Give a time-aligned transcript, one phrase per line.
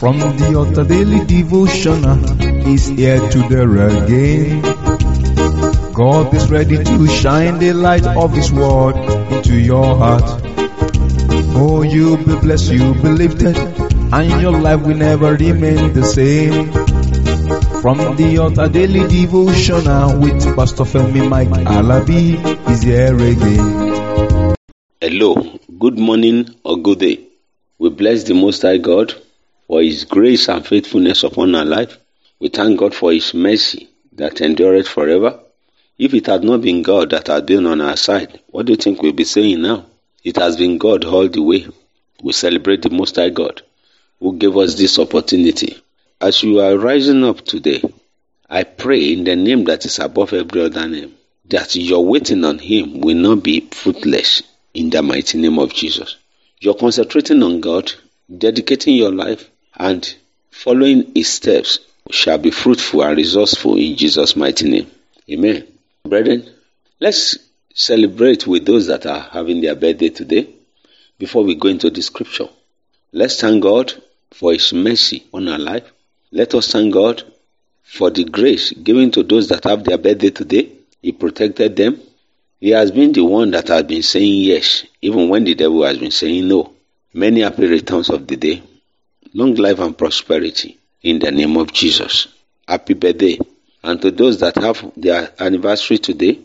[0.00, 2.24] From the altar daily devotional
[2.66, 4.62] is here to there again.
[5.92, 8.96] God is ready to shine the light of His word
[9.30, 10.24] into your heart.
[11.54, 16.72] Oh, you'll be blessed, you'll be lifted, and your life will never remain the same.
[17.82, 22.40] From the altar daily devotional with Pastor Femi Mike Alabi
[22.70, 24.56] is here again.
[24.98, 27.26] Hello, good morning or good day.
[27.78, 29.12] We bless the Most High God
[29.70, 31.96] for His grace and faithfulness upon our life.
[32.40, 35.38] We thank God for His mercy that endureth forever.
[35.96, 38.76] If it had not been God that had been on our side, what do you
[38.76, 39.86] think we'll be saying now?
[40.24, 41.68] It has been God all the way.
[42.20, 43.62] We celebrate the Most High God
[44.18, 45.80] who gave us this opportunity.
[46.20, 47.80] As you are rising up today,
[48.48, 52.58] I pray in the name that is above every other name that your waiting on
[52.58, 54.42] Him will not be fruitless
[54.74, 56.16] in the mighty name of Jesus.
[56.58, 57.92] You're concentrating on God,
[58.36, 59.48] dedicating your life,
[59.80, 60.14] and
[60.50, 61.78] following His steps
[62.10, 64.90] shall be fruitful and resourceful in Jesus' mighty name.
[65.30, 65.66] Amen.
[66.04, 66.48] Brethren,
[67.00, 67.38] let's
[67.74, 70.48] celebrate with those that are having their birthday today
[71.18, 72.48] before we go into the scripture.
[73.12, 73.92] Let's thank God
[74.32, 75.90] for His mercy on our life.
[76.30, 77.22] Let us thank God
[77.82, 80.72] for the grace given to those that have their birthday today.
[81.00, 82.00] He protected them.
[82.60, 85.96] He has been the one that has been saying yes, even when the devil has
[85.96, 86.74] been saying no.
[87.14, 88.62] Many happy returns of the day.
[89.32, 92.26] Long life and prosperity in the name of Jesus.
[92.66, 93.38] Happy birthday.
[93.82, 96.40] And to those that have their anniversary today,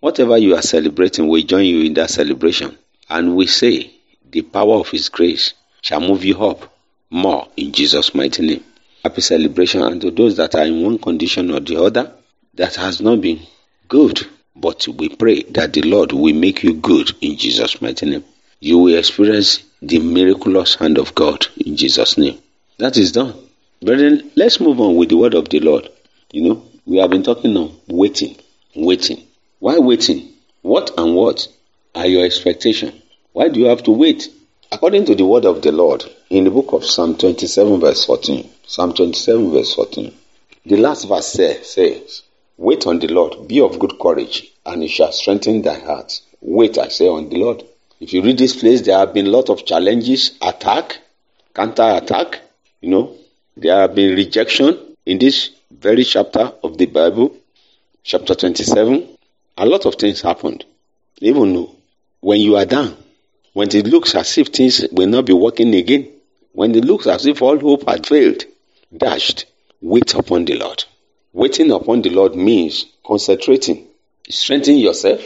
[0.00, 2.76] whatever you are celebrating, we join you in that celebration.
[3.08, 3.92] And we say,
[4.30, 6.74] the power of His grace shall move you up
[7.10, 8.64] more in Jesus' mighty name.
[9.02, 9.82] Happy celebration.
[9.82, 12.12] And to those that are in one condition or the other
[12.54, 13.40] that has not been
[13.86, 18.24] good, but we pray that the Lord will make you good in Jesus' mighty name.
[18.60, 22.38] You will experience the miraculous hand of God in Jesus' name.
[22.78, 23.34] That is done.
[23.80, 25.88] Brethren, let's move on with the word of the Lord.
[26.32, 28.36] You know, we have been talking on waiting,
[28.74, 29.22] waiting.
[29.60, 30.30] Why waiting?
[30.62, 31.46] What and what
[31.94, 32.94] are your expectations?
[33.32, 34.28] Why do you have to wait?
[34.72, 38.50] According to the word of the Lord in the book of Psalm 27, verse 14,
[38.66, 40.14] Psalm 27, verse 14,
[40.66, 42.22] the last verse says, says,
[42.56, 46.20] Wait on the Lord, be of good courage, and he shall strengthen thy heart.
[46.40, 47.62] Wait, I say, on the Lord.
[48.00, 50.98] If you read this place, there have been a lot of challenges, attack,
[51.54, 52.40] counter attack,
[52.80, 53.16] you know,
[53.56, 57.36] there have been rejection in this very chapter of the Bible,
[58.04, 59.08] chapter 27.
[59.56, 60.64] A lot of things happened.
[61.20, 61.74] Even though
[62.20, 62.96] when you are down,
[63.52, 66.08] when it looks as if things will not be working again,
[66.52, 68.44] when it looks as if all hope had failed,
[68.96, 69.46] dashed,
[69.80, 70.84] wait upon the Lord.
[71.32, 73.86] Waiting upon the Lord means concentrating,
[74.30, 75.20] strengthening yourself.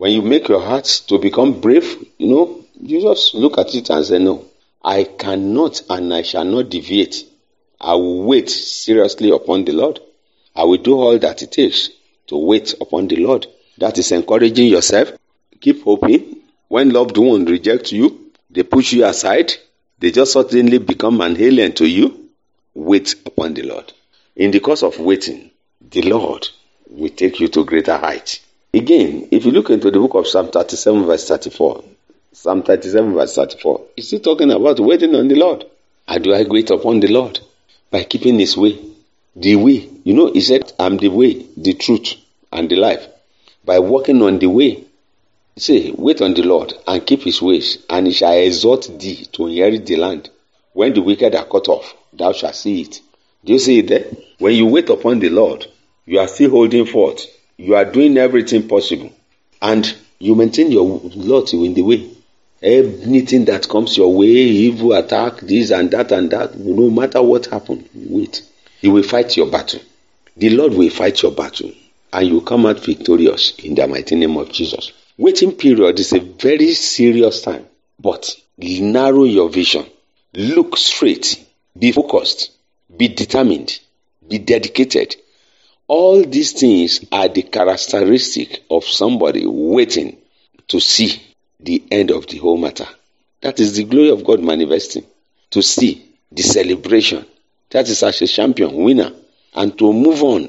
[0.00, 3.90] When you make your heart to become brave, you know, you just look at it
[3.90, 4.46] and say, No,
[4.82, 7.26] I cannot and I shall not deviate.
[7.78, 10.00] I will wait seriously upon the Lord.
[10.56, 11.90] I will do all that it takes
[12.28, 13.46] to wait upon the Lord.
[13.76, 15.12] That is encouraging yourself.
[15.60, 16.38] Keep hoping.
[16.68, 19.52] When loved ones reject you, they push you aside,
[19.98, 22.30] they just suddenly become an alien to you.
[22.72, 23.92] Wait upon the Lord.
[24.34, 25.50] In the course of waiting,
[25.90, 26.48] the Lord
[26.88, 28.40] will take you to greater heights.
[28.72, 31.82] Again, if you look into the book of Psalm 37, verse 34,
[32.32, 35.64] Psalm 37, verse 34, is still talking about waiting on the Lord.
[36.06, 37.40] How do I wait upon the Lord?
[37.90, 38.78] By keeping His way.
[39.34, 39.88] The way.
[40.04, 42.14] You know, He said, I'm the way, the truth,
[42.52, 43.08] and the life.
[43.64, 44.84] By walking on the way,
[45.56, 49.48] say, wait on the Lord and keep His ways, and He shall exhort thee to
[49.48, 50.30] inherit the land.
[50.74, 53.00] When the wicked are cut off, thou shalt see it.
[53.44, 54.06] Do you see it there?
[54.38, 55.66] When you wait upon the Lord,
[56.06, 57.26] you are still holding forth.
[57.60, 59.12] You are doing everything possible.
[59.60, 62.10] And you maintain your lot in the way.
[62.62, 67.46] Anything that comes your way, evil attack, this and that and that, no matter what
[67.46, 68.42] happens, wait.
[68.80, 69.80] He will fight your battle.
[70.36, 71.72] The Lord will fight your battle.
[72.12, 74.92] And you come out victorious in the mighty name of Jesus.
[75.16, 77.66] Waiting period is a very serious time.
[77.98, 79.86] But narrow your vision.
[80.34, 81.46] Look straight.
[81.78, 82.50] Be focused
[82.96, 83.78] be determined,
[84.28, 85.16] be dedicated.
[85.90, 90.18] All these things are the characteristic of somebody waiting
[90.68, 91.20] to see
[91.58, 92.86] the end of the whole matter.
[93.40, 95.04] That is the glory of God manifesting.
[95.50, 97.26] To see the celebration.
[97.70, 99.10] That is as a champion, winner.
[99.52, 100.48] And to move on,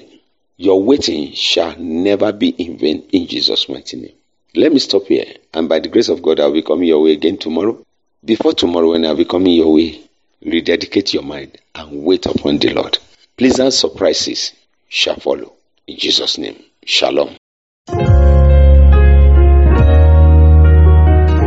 [0.58, 4.14] your waiting shall never be in vain in Jesus' mighty name.
[4.54, 5.26] Let me stop here.
[5.56, 7.84] And by the grace of God, I'll be coming your way again tomorrow.
[8.24, 10.02] Before tomorrow, when I'll be coming your way,
[10.46, 13.00] rededicate your mind and wait upon the Lord.
[13.38, 14.52] Pleasant surprises
[14.92, 15.54] shall follow.
[15.88, 17.38] In Jesus' name, Shalom.